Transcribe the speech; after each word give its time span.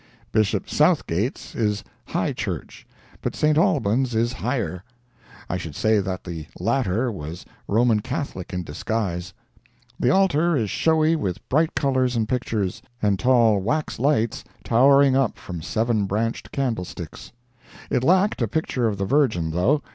Bishop 0.31 0.67
Southgate's 0.67 1.53
is 1.53 1.83
"high 2.07 2.33
church," 2.33 2.87
but 3.21 3.35
St. 3.35 3.55
Alban's 3.55 4.15
is 4.15 4.33
higher. 4.33 4.83
I 5.47 5.57
should 5.57 5.75
say 5.75 5.99
that 5.99 6.23
the 6.23 6.47
latter 6.59 7.11
was 7.11 7.45
Roman 7.67 7.99
Catholic 7.99 8.51
in 8.51 8.63
disguise. 8.63 9.31
The 9.99 10.09
altar 10.09 10.57
is 10.57 10.71
showy 10.71 11.15
with 11.15 11.47
bright 11.49 11.75
colors 11.75 12.15
and 12.15 12.27
pictures, 12.27 12.81
and 12.99 13.19
tall 13.19 13.59
wax 13.59 13.99
lights 13.99 14.43
towering 14.63 15.15
up 15.15 15.37
from 15.37 15.61
seven 15.61 16.07
branched 16.07 16.51
candle 16.51 16.85
sticks. 16.85 17.31
It 17.91 18.03
lacked 18.03 18.41
a 18.41 18.47
picture 18.47 18.87
of 18.87 18.97
the 18.97 19.05
Virgin, 19.05 19.51
though. 19.51 19.83